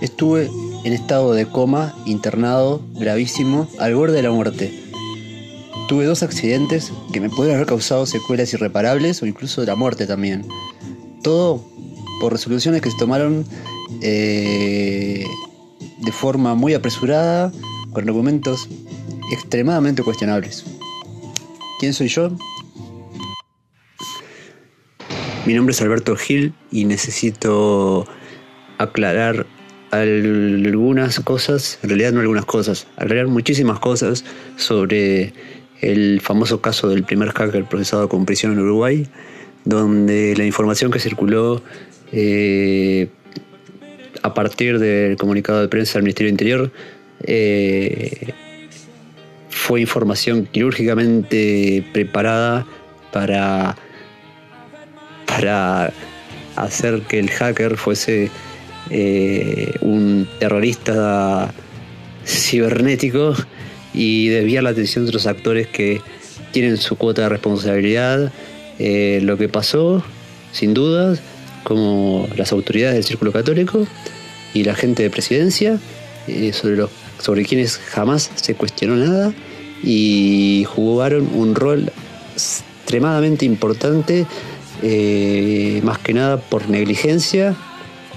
[0.00, 0.50] estuve
[0.84, 4.72] en estado de coma, internado, gravísimo, al borde de la muerte.
[5.88, 10.46] Tuve dos accidentes que me pueden haber causado secuelas irreparables o incluso la muerte también.
[11.22, 11.64] Todo
[12.20, 13.44] por resoluciones que se tomaron
[14.02, 15.24] eh,
[15.98, 17.52] de forma muy apresurada,
[17.92, 18.68] con argumentos
[19.32, 20.64] extremadamente cuestionables.
[21.80, 22.30] ¿Quién soy yo?
[25.46, 28.06] Mi nombre es Alberto Gil y necesito
[28.76, 29.46] aclarar
[29.90, 34.24] algunas cosas, en realidad no algunas cosas, aclarar muchísimas cosas
[34.56, 35.32] sobre
[35.80, 39.06] el famoso caso del primer hacker procesado con prisión en Uruguay,
[39.64, 41.62] donde la información que circuló
[42.12, 43.08] eh,
[44.22, 46.72] a partir del comunicado de prensa del Ministerio del Interior
[47.24, 48.32] eh,
[49.48, 52.66] fue información quirúrgicamente preparada
[53.12, 53.76] para,
[55.26, 55.92] para
[56.56, 58.30] hacer que el hacker fuese
[58.90, 61.52] eh, un terrorista
[62.24, 63.34] cibernético
[63.92, 66.00] y desviar la atención de otros actores que
[66.52, 68.32] tienen su cuota de responsabilidad.
[68.78, 70.02] Eh, lo que pasó,
[70.52, 71.20] sin dudas,
[71.64, 73.86] como las autoridades del Círculo Católico
[74.54, 75.78] y la gente de presidencia,
[76.26, 79.34] eh, sobre, los, sobre quienes jamás se cuestionó nada
[79.82, 81.92] y jugaron un rol
[82.34, 84.26] extremadamente importante,
[85.82, 87.56] más que nada por negligencia,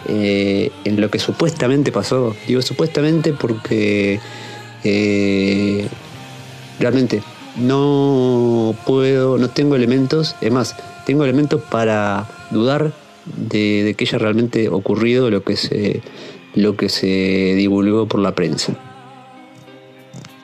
[0.07, 2.35] en lo que supuestamente pasó.
[2.47, 4.19] Digo supuestamente porque
[4.83, 5.87] eh,
[6.79, 7.21] realmente
[7.57, 12.91] no puedo, no tengo elementos, es más, tengo elementos para dudar
[13.25, 16.01] de, que haya realmente ocurrido lo que se
[16.53, 17.07] lo que se
[17.55, 18.73] divulgó por la prensa.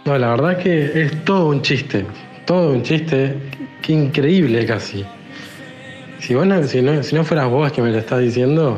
[0.05, 2.05] No, la verdad que es todo un chiste,
[2.45, 3.35] todo un chiste,
[3.81, 5.03] qué increíble casi.
[6.19, 6.33] Si,
[6.67, 8.77] si, no, si no fueras vos que me lo estás diciendo,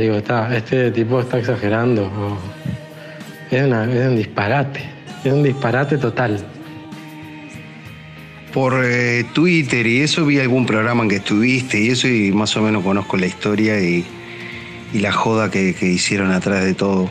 [0.00, 2.10] digo, está, este tipo está exagerando.
[3.50, 4.80] Es, un disparate,
[5.24, 6.44] es un disparate total.
[8.52, 12.56] Por eh, Twitter y eso vi algún programa en que estuviste y eso y más
[12.56, 14.04] o menos conozco la historia y,
[14.94, 17.10] la joda que, hicieron atrás de todo.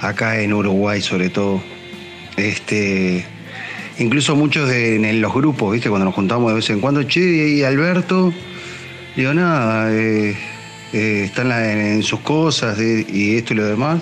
[0.00, 1.62] Acá en Uruguay sobre todo.
[2.36, 3.24] Este,
[3.98, 5.88] incluso muchos en, los grupos, ¿viste?
[5.88, 8.32] Cuando nos juntamos de vez en cuando, che, y Alberto,
[9.14, 10.36] digo, nada, eh,
[10.92, 14.00] eh, están en, sus cosas y esto y lo demás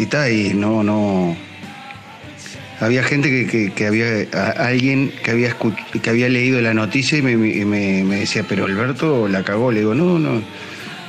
[0.00, 1.36] y tal, y no, no.
[2.80, 5.54] Había gente que, había, alguien que había,
[6.02, 9.70] que había leído la noticia y me, decía, pero Alberto la cagó.
[9.70, 10.40] Le digo, no, no,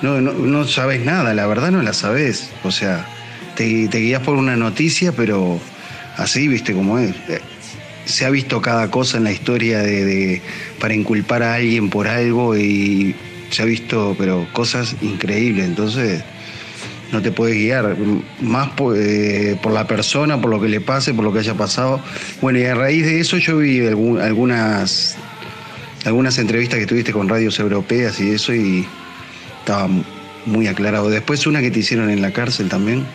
[0.01, 2.49] no, no, sabes nada, la verdad no la sabes.
[2.65, 3.07] O sea,
[3.55, 5.61] te, guías por una noticia, pero
[6.17, 7.15] así, viste cómo es.
[8.03, 10.41] Se ha visto cada cosa en la historia de,
[10.81, 13.15] para inculpar a alguien por algo y
[13.51, 15.65] se ha visto, pero cosas increíbles.
[15.65, 16.23] Entonces,
[17.11, 17.95] no te puedes guiar,
[18.41, 22.01] más eh, por, la persona, por lo que le pase, por lo que haya pasado.
[22.41, 25.17] Bueno, y a raíz de eso yo vi algunas,
[26.05, 28.85] algunas entrevistas que tuviste con radios europeas y eso y
[29.59, 29.89] estaba
[30.45, 31.09] muy aclarado.
[31.09, 33.05] Después una que te hicieron en la cárcel también,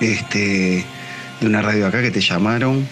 [0.00, 0.84] este,
[1.40, 2.86] de una radio acá que te llamaron,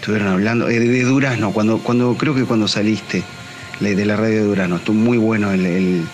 [0.00, 3.22] estuvieron hablando, eh, de Durazno, cuando, cuando, creo que cuando saliste
[3.80, 6.06] de la radio de Durazno, estuvo muy bueno el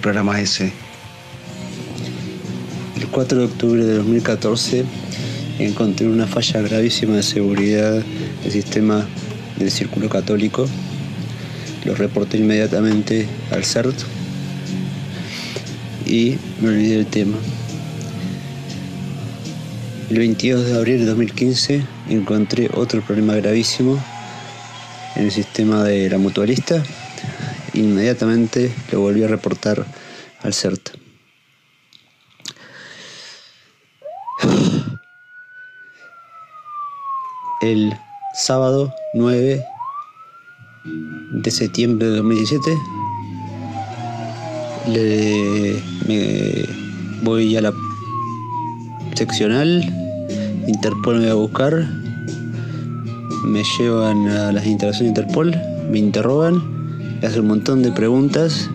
[0.00, 0.72] programa ese.
[2.96, 4.84] El 4 de octubre de 2014
[5.58, 8.02] encontré una falla gravísima de seguridad
[8.42, 9.06] del sistema
[9.58, 10.66] del Círculo Católico.
[11.84, 13.98] Lo reporté inmediatamente al CERT
[16.06, 17.38] y me olvidé del tema.
[20.10, 24.02] El 22 de abril de 2015 encontré otro problema gravísimo
[25.22, 26.82] en el sistema de la mutualista.
[27.74, 29.86] Inmediatamente lo volví a reportar
[30.42, 30.90] al CERT.
[37.60, 37.96] el
[38.34, 39.64] sábado 9
[41.44, 42.78] de septiembre de 2017.
[44.88, 45.80] Le,
[47.22, 47.72] voy a la
[49.14, 49.84] seccional,
[50.66, 52.01] Interpol me a buscar,
[53.44, 55.56] me llevan a las instalaciones de Interpol,
[55.90, 56.62] me interrogan,
[57.20, 58.70] me hacen un montón de preguntas.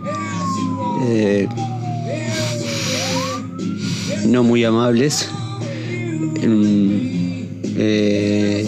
[1.10, 1.48] Eh,
[4.28, 5.30] no muy amables.
[7.80, 8.66] Eh,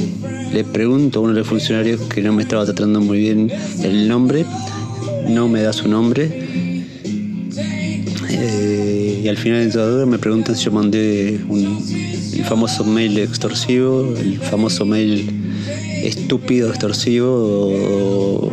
[0.54, 3.52] le pregunto a uno de los funcionarios que no me estaba tratando muy bien
[3.84, 4.46] el nombre,
[5.28, 6.30] no me da su nombre.
[8.30, 14.14] Eh, y al final de todo me preguntan si yo mandé el famoso mail extorsivo,
[14.18, 15.39] el famoso mail
[16.30, 18.52] estúpido extorsivo,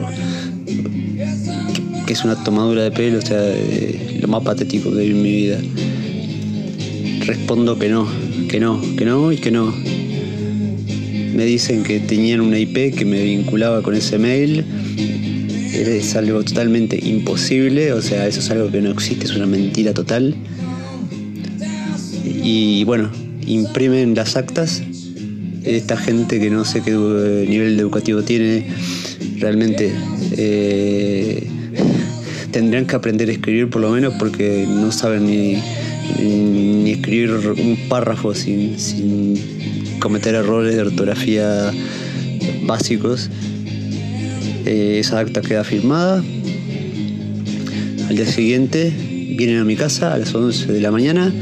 [2.06, 3.38] que es una tomadura de pelo, o sea,
[4.18, 5.58] lo más patético en mi vida.
[7.26, 8.08] Respondo que no,
[8.48, 9.74] que no, que no y que no.
[11.34, 14.64] Me dicen que tenían una IP que me vinculaba con ese mail.
[15.74, 19.92] Es algo totalmente imposible, o sea, eso es algo que no existe, es una mentira
[19.92, 20.34] total.
[22.24, 23.10] Y bueno,
[23.46, 24.82] imprimen las actas.
[25.66, 28.66] Esta gente que no sé qué nivel educativo tiene,
[29.38, 29.92] realmente
[30.36, 31.46] eh,
[32.52, 35.60] tendrían que aprender a escribir por lo menos porque no saben ni,
[36.22, 38.76] ni escribir un párrafo sin,
[39.98, 41.72] cometer errores de ortografía
[42.62, 43.28] básicos.
[44.64, 46.22] Eh, esa acta queda firmada.
[48.08, 48.92] Al día siguiente
[49.36, 51.32] vienen a mi casa a las 11 de la mañana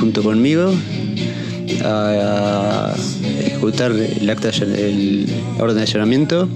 [0.00, 0.72] junto conmigo
[1.84, 2.94] a,
[3.64, 5.26] ejecutar el acta el,
[5.56, 6.48] la orden de allanamiento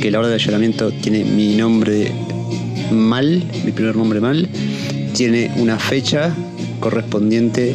[0.00, 2.10] que la orden de allanamiento tiene mi nombre
[2.90, 4.48] mal, mi primer nombre mal,
[5.14, 6.34] tiene una fecha
[6.80, 7.74] correspondiente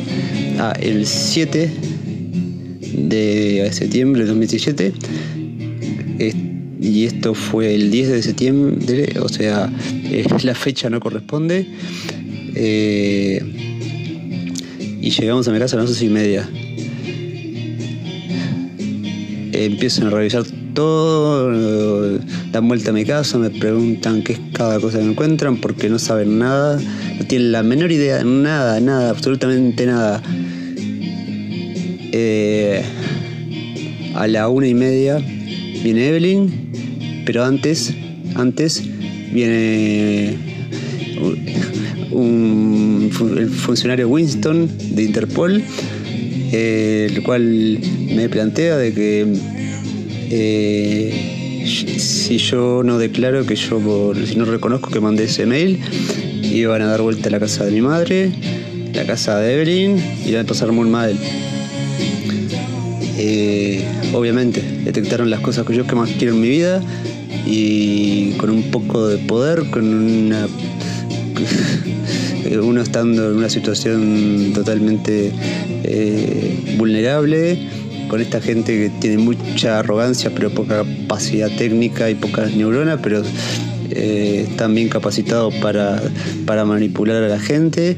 [0.59, 1.71] a el 7
[2.93, 4.93] de septiembre de 2017
[6.81, 9.71] y esto fue el 10 de septiembre, o sea,
[10.43, 11.67] la fecha no corresponde.
[12.55, 13.41] Eh,
[15.01, 16.49] y llegamos a mi casa a las 11 y media.
[19.53, 20.43] Empiezan a revisar
[20.73, 22.17] todo,
[22.51, 25.99] dan vuelta a mi casa, me preguntan qué es cada cosa que encuentran porque no
[25.99, 26.79] saben nada,
[27.17, 30.21] no tienen la menor idea, nada, nada, absolutamente nada.
[32.13, 32.81] Eh,
[34.15, 35.17] a la una y media
[35.83, 37.93] viene Evelyn, pero antes,
[38.35, 38.83] antes
[39.33, 40.37] viene
[42.11, 45.63] un, el funcionario Winston de Interpol,
[46.51, 47.79] eh, el cual
[48.13, 49.25] me plantea de que
[50.29, 55.79] eh, si yo no declaro que yo, si no reconozco que mandé ese mail,
[56.43, 58.31] iban a dar vuelta a la casa de mi madre,
[58.93, 61.15] la casa de Evelyn, y iban a pasar muy mal.
[63.17, 66.81] Eh, obviamente, detectaron las cosas que yo que más quiero en mi vida
[67.45, 70.47] y con un poco de poder, con una
[72.61, 75.31] uno estando en una situación totalmente
[75.83, 77.57] eh, vulnerable,
[78.07, 83.23] con esta gente que tiene mucha arrogancia pero poca capacidad técnica y pocas neuronas, pero
[83.89, 86.01] eh, están bien capacitados para,
[86.65, 87.97] manipular a la gente.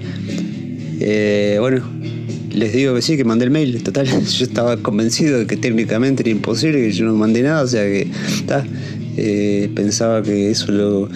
[1.00, 1.84] Eh, bueno,
[2.52, 3.82] les digo que sí, que mandé el mail.
[3.84, 7.68] Total, yo estaba convencido de que técnicamente era imposible, que yo no mandé nada, o
[7.68, 8.08] sea que
[9.76, 11.10] pensaba que eso lo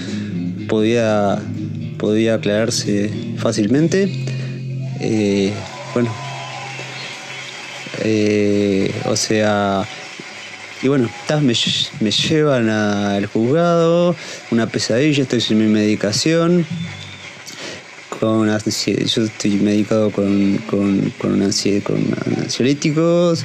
[0.67, 1.39] podía,
[1.97, 4.11] podía aclararse fácilmente.
[5.93, 6.11] bueno,
[8.03, 9.87] eh, o sea,
[10.81, 11.53] y bueno, me,
[12.01, 14.15] me, llevan al juzgado,
[14.51, 16.67] una pesadilla, estoy sin mi medicación.
[18.19, 23.43] Con, yo estoy medicado con, con, con, ansiolíticos,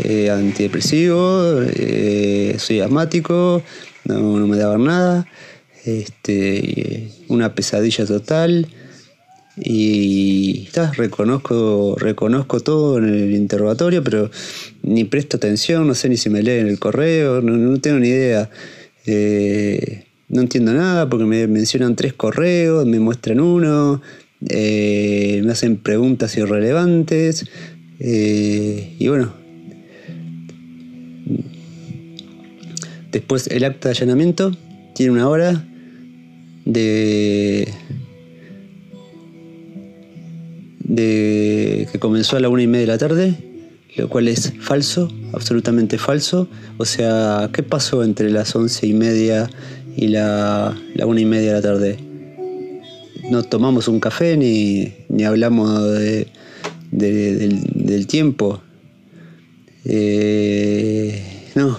[0.00, 3.62] eh, antidepresivos, eh, soy asmático,
[4.04, 5.26] no, no, me daban nada,
[5.84, 8.68] este, una pesadilla total.
[9.56, 14.30] Y reconozco, reconozco todo en el interrogatorio, pero
[14.82, 18.48] ni presto atención, no sé ni si me leen el correo, no, tengo ni idea.
[19.04, 24.00] Eh, no entiendo nada porque me mencionan tres correos, me muestran uno,
[24.48, 27.44] eh, me hacen preguntas irrelevantes.
[28.00, 29.34] Eh, y bueno,
[33.12, 34.56] después el acta de allanamiento
[34.94, 35.68] tiene una hora
[36.64, 37.68] de
[40.84, 43.34] de que comenzó a la una y media de la tarde,
[43.96, 46.48] lo cual es falso, absolutamente falso.
[46.78, 49.50] O sea, ¿qué pasó entre las once y media
[49.96, 51.98] y la, una y media de la tarde?
[53.30, 56.28] No tomamos un café ni, ni hablamos de,
[56.90, 58.60] del, tiempo.
[59.84, 61.78] Eh, no.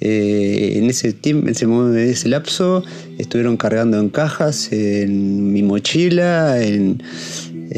[0.00, 2.84] Eh, en ese tiempo, en ese, en ese lapso,
[3.18, 7.02] estuvieron cargando en cajas, en mi mochila, en,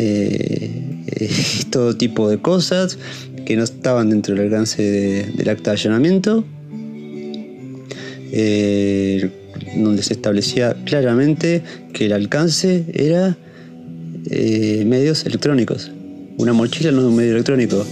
[0.03, 2.99] eh, todo tipo de cosas
[3.45, 4.83] que no estaban dentro del alcance
[5.37, 6.45] del acta de allanamiento,
[8.33, 9.31] eh,
[9.77, 13.37] donde se establecía claramente que el alcance era
[14.31, 15.91] eh, medios electrónicos.
[16.39, 17.85] Una mochila no es un medio electrónico.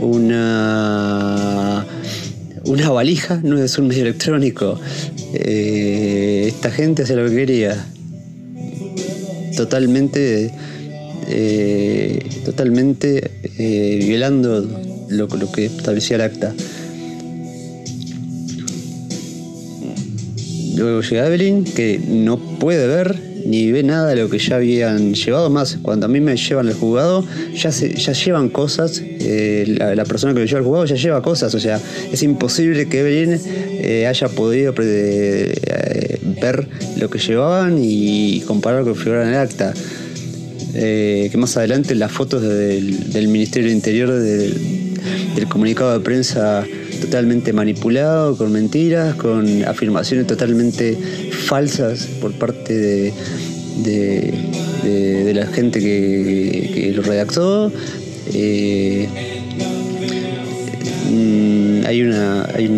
[0.00, 1.84] Una,
[2.64, 4.78] una valija no es un medio electrónico.
[5.32, 7.86] esta gente hacía lo que quería.
[9.56, 10.52] Totalmente
[11.30, 14.66] eh, totalmente eh, violando
[15.08, 16.54] lo, lo, que establecía el acta.
[20.76, 25.14] luego llega Evelyn, que no puede ver ni ve nada de lo que ya habían
[25.14, 25.50] llevado.
[25.50, 29.02] Más, cuando a mí me llevan el jugado, ya, se, ya llevan cosas.
[29.04, 31.52] Eh, la, persona que me lleva el jugado ya lleva cosas.
[31.54, 31.80] O sea,
[32.12, 39.24] es imposible que Evelyn haya podido ver lo que llevaban y comparar lo que figura
[39.24, 39.74] en el acta.
[40.72, 46.66] Que más adelante las fotos del, Ministerio del Interior del comunicado de prensa
[47.00, 50.96] totalmente manipulado, con mentiras, con afirmaciones totalmente
[51.30, 53.12] falsas por parte de,
[55.34, 57.72] la gente que, lo redactó.
[58.34, 59.08] Eh,
[61.10, 62.68] mm, hay una hay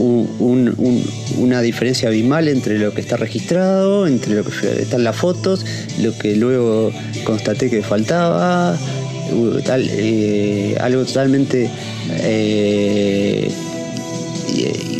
[0.00, 5.64] una diferencia abismal entre lo que está registrado, entre lo que están las fotos,
[6.00, 6.90] lo que luego
[7.24, 8.78] constaté que faltaba,
[9.68, 11.70] eh, algo totalmente
[12.22, 13.50] eh,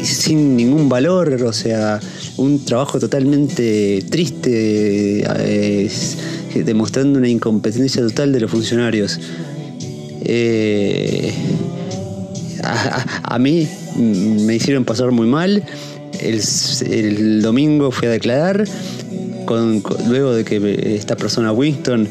[0.02, 2.00] sin ningún valor, o sea,
[2.36, 5.90] un trabajo totalmente triste, eh,
[6.64, 9.18] demostrando una incompetencia total de los funcionarios.
[12.62, 15.62] A, mí me hicieron pasar muy mal.
[16.20, 18.66] el domingo fui a declarar
[20.08, 22.08] luego de que esta persona Winston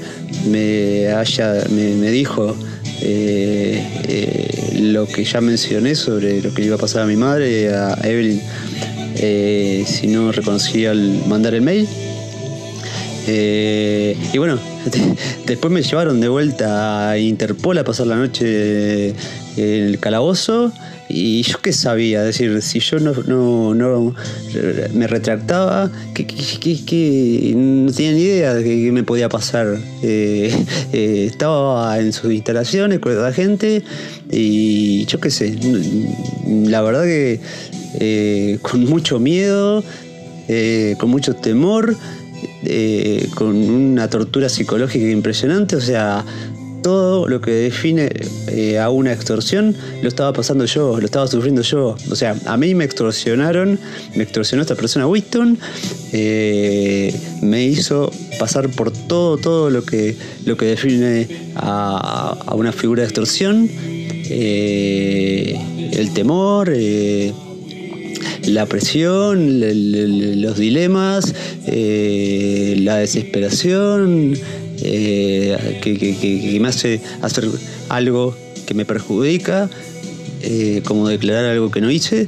[0.49, 2.55] me haya me, dijo
[3.01, 7.73] eh, eh, lo que ya mencioné sobre lo que iba a pasar a mi madre,
[7.73, 8.41] a Evelyn,
[9.15, 11.87] eh, si no reconocía al mandar el mail.
[13.27, 14.59] y bueno,
[15.45, 19.13] después me llevaron de vuelta a Interpol a pasar la noche
[19.59, 20.71] el calabozo
[21.11, 24.15] y yo qué sabía, es decir, si yo no, no,
[24.93, 29.79] me retractaba, que, no tenía ni idea de qué me podía pasar.
[30.03, 30.53] Eh,
[30.93, 33.81] eh, estaba en sus instalaciones con la gente
[34.31, 35.57] y yo qué sé,
[36.45, 37.39] la verdad que
[37.99, 39.83] eh, con mucho miedo,
[40.99, 41.95] con mucho temor,
[43.33, 46.23] con una tortura psicológica impresionante, o sea,
[46.81, 48.09] todo lo que define
[48.47, 51.95] eh, a una extorsión lo estaba pasando yo, lo estaba sufriendo yo.
[52.09, 53.79] O sea, a mí me extorsionaron,
[54.15, 55.57] me extorsionó esta persona Winston,
[56.13, 63.01] eh, me hizo pasar por todo, todo lo que, lo que define a, una figura
[63.01, 65.59] de extorsión, eh,
[65.93, 66.71] el temor.
[68.45, 69.59] la presión,
[70.41, 71.35] los dilemas,
[71.67, 74.35] la desesperación,
[74.81, 77.49] eh, que, me hace hacer
[77.89, 79.69] algo que me perjudica,
[80.41, 82.27] eh, como declarar algo que no hice.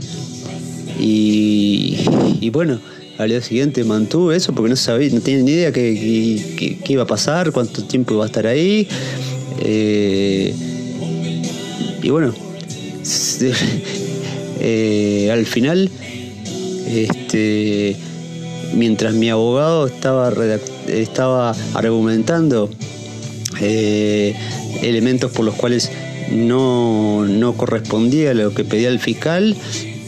[0.99, 2.79] Y, bueno,
[3.17, 7.07] al día siguiente mantuve eso porque no sabía, no tenía ni idea qué, iba a
[7.07, 8.87] pasar, cuánto tiempo iba a estar ahí.
[9.59, 10.53] Eh,
[12.01, 12.33] y bueno,
[15.31, 15.89] al final,
[16.87, 17.95] este,
[18.73, 22.69] mientras mi abogado estaba redactando, estaba argumentando
[23.59, 24.35] eh,
[24.81, 25.91] elementos por los cuales
[26.31, 29.55] no, correspondía a lo que pedía el fiscal.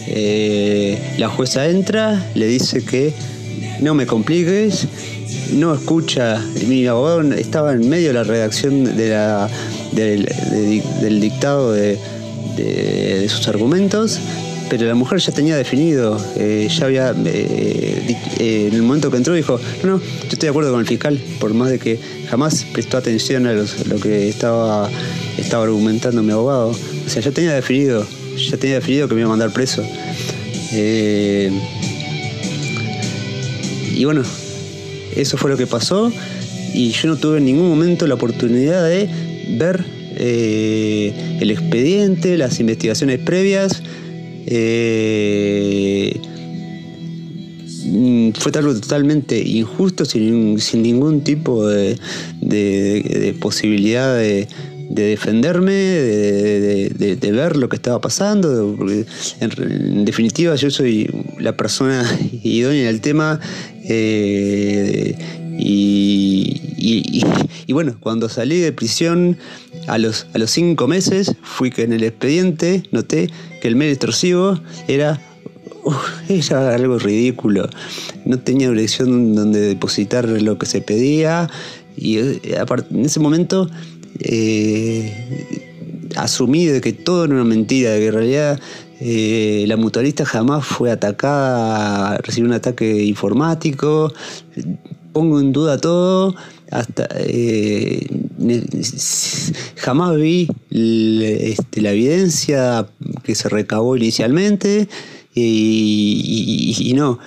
[0.08, 3.14] Eh, la jueza entra, le dice que
[3.80, 4.88] no me compliques,
[5.54, 9.50] no escucha, mi abogado estaba en medio de la redacción de la,
[9.92, 11.98] del, dictado de,
[13.28, 14.20] sus argumentos
[14.70, 19.18] pero la mujer ya tenía definido, eh, ya había, eh, eh, en el momento que
[19.18, 22.00] entró dijo, no, no, yo estoy de acuerdo con el fiscal, por más de que
[22.30, 23.66] jamás prestó atención a lo
[24.02, 24.90] que estaba,
[25.38, 26.70] estaba argumentando mi abogado.
[26.70, 28.06] O sea, ya tenía definido,
[28.38, 29.84] ya tenía definido que me iba a mandar preso.
[33.96, 34.24] y bueno,
[35.16, 36.12] eso fue lo que pasó
[36.74, 39.08] y yo no tuve en ningún momento la oportunidad de
[39.50, 39.86] ver
[40.18, 43.84] el expediente, las investigaciones previas,
[44.46, 46.20] eh,
[47.86, 51.98] mm, fue algo totalmente injusto, sin, ningún tipo de,
[53.40, 54.48] posibilidad de,
[54.90, 58.78] defenderme, de, ver lo que estaba pasando.
[59.40, 61.10] En, definitiva, yo soy
[61.40, 62.04] la persona
[62.44, 63.40] idónea del tema.
[63.86, 65.16] Eh,
[65.58, 67.24] y,
[67.74, 69.38] bueno, cuando salí de prisión
[69.88, 73.30] a los, a los cinco meses, fui que en el expediente noté
[73.62, 75.20] que el medio extorsivo era,
[76.30, 77.70] era algo ridículo.
[78.26, 81.50] No tenía dirección donde depositar lo que se pedía.
[81.96, 82.42] Y eh,
[82.92, 83.70] en ese momento
[84.20, 85.66] eh,
[86.16, 88.60] asumí de que todo era una mentira, de que en realidad
[89.00, 94.14] eh, la mutualista jamás fue atacada, recibió un ataque informático
[95.14, 96.36] pongo en duda todo,
[96.72, 97.08] hasta
[99.78, 102.88] jamás vi este, la evidencia
[103.24, 104.88] que se recabó inicialmente
[105.36, 107.20] y, no,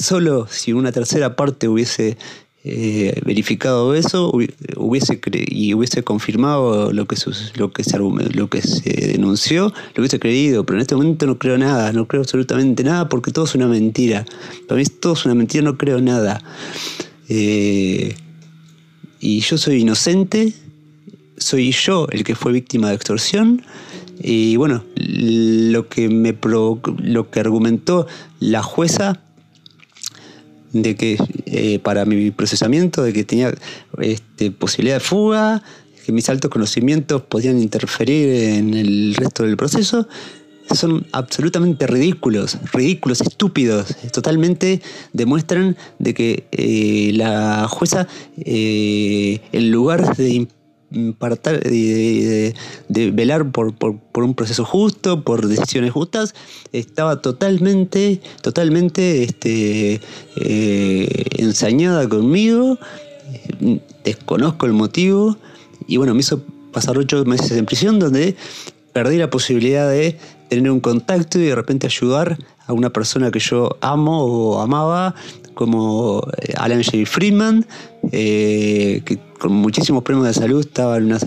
[0.00, 2.16] solo si una tercera parte hubiese
[2.62, 4.30] eh, verificado eso
[4.76, 7.16] hubiese y hubiese confirmado lo que
[7.54, 11.38] lo que se lo que se denunció lo hubiese creído pero en este momento no
[11.38, 14.26] creo nada no creo absolutamente nada porque todo es una mentira.
[14.68, 16.42] Para mí todo es una mentira no creo nada.
[17.28, 18.14] Eh,
[19.20, 20.52] y yo soy inocente
[21.36, 23.62] soy yo el que fue víctima de extorsión
[24.22, 26.36] y bueno lo que me
[26.98, 28.06] lo que argumentó
[28.40, 29.20] la jueza
[30.72, 33.52] de que eh, para mi procesamiento, de que tenía
[33.98, 35.62] este, posibilidad de fuga,
[36.04, 40.08] que mis altos conocimientos podían interferir en el resto del proceso,
[40.78, 44.80] son absolutamente ridículos, ridículos, estúpidos, totalmente
[45.12, 48.06] demuestran de que eh, la jueza,
[48.38, 50.48] eh, en lugar de
[51.18, 52.52] para de,
[53.12, 53.74] velar por,
[54.14, 56.34] un proceso justo, por decisiones justas,
[56.72, 60.00] estaba totalmente, totalmente este,
[60.36, 62.78] eh, ensañada conmigo,
[64.04, 65.36] desconozco el motivo,
[65.86, 68.36] y bueno, me hizo pasar ocho meses en prisión donde
[68.92, 70.18] perdí la posibilidad de
[70.50, 75.14] tener un contacto y de repente ayudar a una persona que yo amo o amaba,
[75.54, 77.06] como eh, Alan J.
[77.06, 77.66] Friedman,
[78.12, 81.18] eh, que con muchísimos problemas de salud estaba en una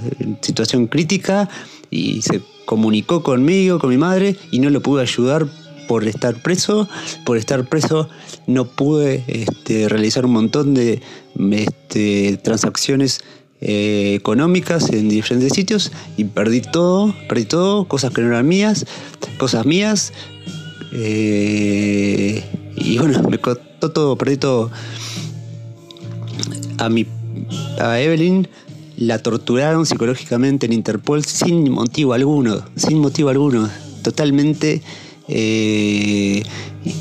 [0.42, 1.50] situación crítica
[1.90, 5.48] y se comunicó conmigo, con mi madre, y no lo pude ayudar
[5.88, 6.88] por estar preso.
[7.26, 8.10] Por estar preso
[8.48, 11.02] no pude este, realizar un montón de
[11.52, 13.22] este, transacciones
[13.66, 18.86] eh, económicas en diferentes sitios y perdí todo, perdí todo, cosas que no eran mías,
[19.38, 20.12] cosas mías.
[20.92, 22.44] Eh,
[22.76, 24.70] y bueno, me costó todo, perdí todo.
[26.78, 27.08] A mi
[27.80, 28.50] a Evelyn
[28.98, 33.70] la torturaron psicológicamente en Interpol sin motivo alguno, sin motivo alguno,
[34.04, 34.82] totalmente
[35.28, 36.44] eh,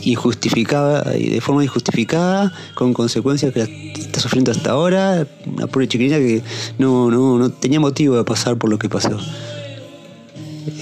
[0.05, 6.19] injustificada y de forma injustificada, con consecuencias que está sufriendo hasta ahora, una pobre chiquilina
[6.19, 6.43] que
[6.79, 9.19] no, no, tenía motivo de pasar por lo que pasó.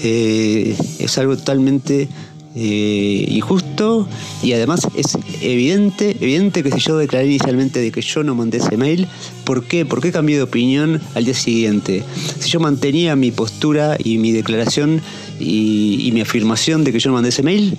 [0.03, 2.07] Eh, es algo totalmente
[2.53, 4.09] eh, injusto
[4.43, 8.57] y además es evidente, evidente que si yo declaré inicialmente de que yo no mandé
[8.57, 9.07] ese mail,
[9.45, 9.85] ¿por qué?
[9.85, 12.03] ¿Por qué cambié de opinión al día siguiente?
[12.39, 15.01] Si yo mantenía mi postura y mi declaración
[15.41, 17.77] y, mi afirmación de que yo no mandé ese mail,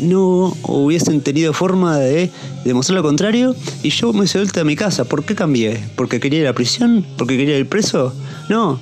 [0.00, 2.30] no hubiesen tenido forma de
[2.64, 5.04] demostrar lo contrario y yo me hice vuelta a mi casa.
[5.04, 5.80] ¿Por qué cambié?
[5.96, 7.04] ¿Porque quería ir a la prisión?
[7.16, 8.14] ¿Porque quería ir preso?
[8.48, 8.80] No.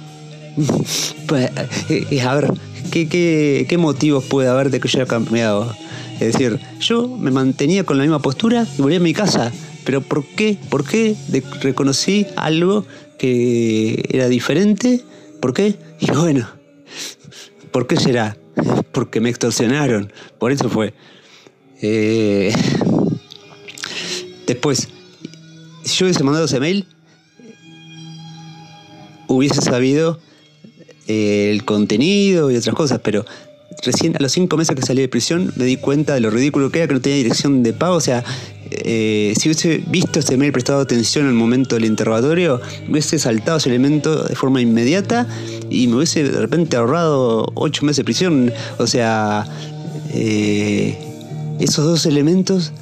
[1.27, 1.51] pues,
[1.89, 2.53] eh, eh, a ver,
[2.91, 3.09] ¿qué,
[3.69, 5.75] qué, motivos puede haber de que yo haya cambiado?
[6.21, 9.53] Es decir, yo me mantenía con la misma postura y volví a mi casa.
[9.85, 10.59] Pero ¿por qué?
[10.69, 11.15] ¿Por qué
[11.61, 12.85] reconocí algo
[13.19, 15.03] que era diferente?
[15.41, 15.77] ¿Por qué?
[16.01, 16.49] Y bueno,
[17.77, 18.39] ¿por qué será?
[18.91, 20.11] Porque me extorsionaron.
[20.39, 20.95] Por eso fue.
[21.83, 22.51] Eh,
[24.47, 24.89] después,
[25.85, 26.87] si yo hubiese mandado ese mail,
[29.29, 30.19] hubiese sabido
[31.07, 33.27] eh, el contenido y otras cosas, pero
[33.85, 36.71] recién a los cinco meses que salí de prisión me di cuenta de lo ridículo
[36.71, 37.97] que era que no tenía dirección de pago.
[37.97, 38.25] O sea,
[38.71, 43.69] eh, si hubiese visto ese mail, prestado atención al momento del interrogatorio, hubiese saltado ese
[43.69, 45.27] elemento de forma inmediata
[45.71, 48.53] y me hubiese de repente ahorrado ocho meses de prisión.
[48.79, 49.47] O sea,
[50.13, 50.99] eh,
[51.61, 52.73] esos dos elementos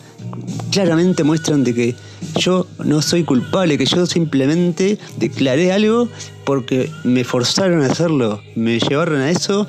[0.70, 1.94] claramente muestran de que
[2.36, 6.08] yo no soy culpable, que yo simplemente declaré algo
[6.44, 9.66] porque me forzaron a hacerlo, me llevaron a eso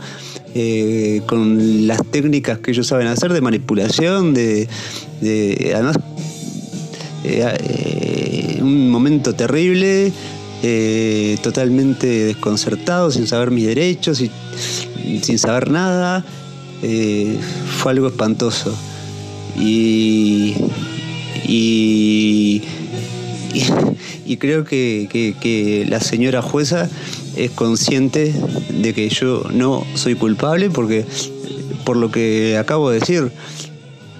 [0.56, 4.68] eh, con las técnicas que ellos saben hacer de manipulación, de,
[5.74, 5.98] además
[7.24, 10.12] eh, eh, un momento terrible,
[11.44, 14.32] totalmente desconcertado, sin saber mis derechos y
[15.22, 16.26] sin saber nada,
[16.82, 18.76] fue algo espantoso.
[19.58, 20.54] Y,
[21.48, 22.62] y,
[24.38, 26.90] creo que, la señora jueza
[27.36, 28.34] es consciente
[28.70, 31.06] de que yo no soy culpable porque,
[31.86, 33.32] por lo que acabo de decir,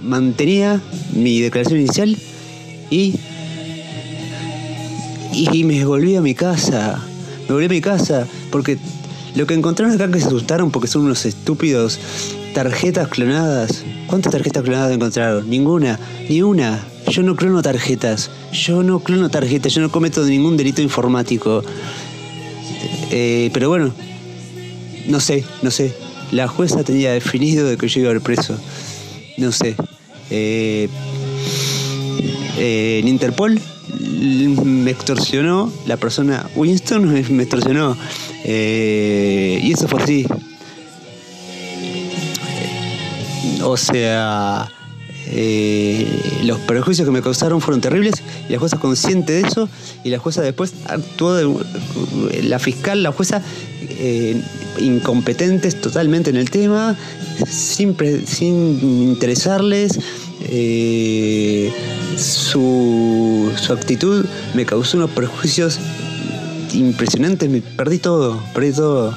[0.02, 0.82] mantenía
[1.14, 2.18] mi declaración inicial
[2.90, 3.16] y,
[5.34, 7.04] y me volví a mi casa.
[7.48, 8.78] Me volví a mi casa porque
[9.36, 12.00] lo que encontraron acá que se asustaron porque son unos estúpidos
[12.54, 13.84] tarjetas clonadas.
[14.08, 15.50] ¿Cuántas tarjetas clonadas encontraron?
[15.50, 16.82] Ninguna, ni una.
[17.10, 18.32] Yo no clono tarjetas.
[18.54, 19.74] Yo no clono tarjetas.
[19.74, 21.64] Yo no cometo ningún delito informático.
[23.12, 23.94] Eh, pero bueno,
[25.08, 25.94] no sé, no sé.
[26.32, 28.58] La jueza tenía definido de que yo iba a ir preso.
[29.38, 29.76] No sé.
[30.30, 30.90] Eh,
[32.58, 33.60] eh, en Interpol
[34.64, 36.50] me extorsionó la persona.
[36.56, 37.98] Winston me extorsionó.
[38.44, 40.26] y eso fue así.
[43.66, 44.70] o sea,
[45.28, 46.08] eh,
[46.44, 48.14] los prejuicios que me causaron fueron terribles
[48.48, 49.68] y la jueza consciente de eso
[50.04, 53.42] y la jueza después actuó, de, la fiscal, la jueza
[53.82, 54.40] eh,
[54.80, 56.96] incompetentes totalmente en el tema,
[57.48, 57.96] sin,
[58.26, 60.00] sin interesarles.
[60.48, 61.72] Eh,
[62.18, 65.80] su, su actitud me causó unos prejuicios
[66.74, 69.16] impresionantes, me perdí todo, perdí todo.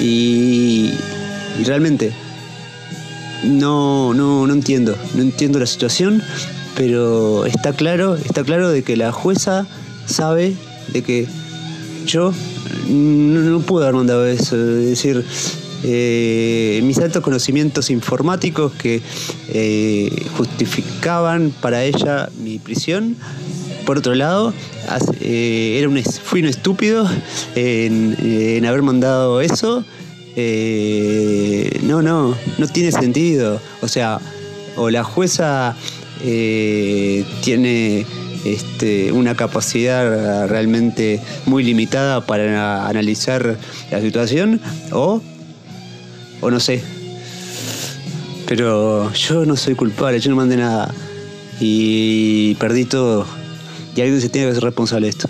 [0.00, 0.90] Y,
[1.64, 2.12] realmente
[3.44, 6.22] no, no, no entiendo, no entiendo la situación,
[6.76, 9.66] pero está claro, está claro de que la jueza
[10.06, 10.54] sabe
[10.92, 11.26] de que
[12.06, 12.32] yo
[12.88, 15.24] no, puedo haber mandado eso, es decir,
[15.82, 19.00] eh, mis altos conocimientos informáticos que
[19.48, 23.16] eh, justificaban para ella mi prisión.
[23.86, 24.52] Por otro lado,
[25.20, 27.08] eh, era un, fui un estúpido
[27.54, 29.84] en, haber mandado eso
[31.82, 33.60] no, no, no tiene sentido.
[33.80, 34.20] O sea,
[34.76, 35.76] o la jueza
[36.20, 38.06] tiene
[38.44, 43.58] este, una capacidad realmente muy limitada para analizar
[43.90, 44.60] la situación,
[44.92, 45.20] o,
[46.40, 46.82] o no sé.
[48.46, 50.92] Pero yo no soy culpable, yo no mandé nada.
[51.60, 53.26] Y perdí todo.
[53.94, 55.28] Y alguien se tiene que ser responsable de esto.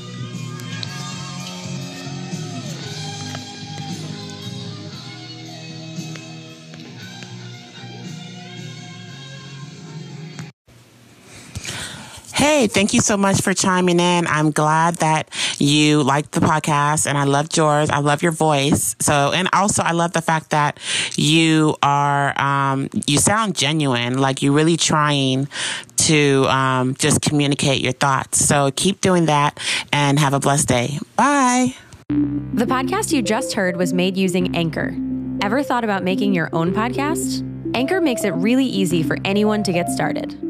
[12.61, 14.27] Hey, thank you so much for chiming in.
[14.27, 17.89] I'm glad that you liked the podcast and I loved yours.
[17.89, 18.97] I love your voice.
[19.01, 20.79] So, and also I love the fact that
[21.17, 25.49] you are, um, you sound genuine, like you're really trying
[25.97, 28.45] to um, just communicate your thoughts.
[28.45, 29.59] So keep doing that
[29.91, 30.99] and have a blessed day.
[31.17, 31.75] Bye.
[32.09, 34.95] The podcast you just heard was made using Anchor.
[35.41, 37.43] Ever thought about making your own podcast?
[37.75, 40.50] Anchor makes it really easy for anyone to get started.